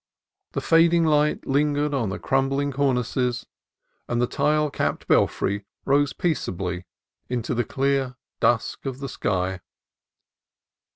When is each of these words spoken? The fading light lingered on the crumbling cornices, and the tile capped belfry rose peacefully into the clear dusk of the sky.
The 0.53 0.61
fading 0.61 1.05
light 1.05 1.45
lingered 1.45 1.93
on 1.93 2.09
the 2.09 2.17
crumbling 2.17 2.71
cornices, 2.71 3.45
and 4.07 4.19
the 4.19 4.25
tile 4.25 4.71
capped 4.71 5.07
belfry 5.07 5.63
rose 5.85 6.11
peacefully 6.11 6.85
into 7.29 7.53
the 7.53 7.63
clear 7.63 8.15
dusk 8.39 8.87
of 8.87 8.97
the 8.97 9.07
sky. 9.07 9.61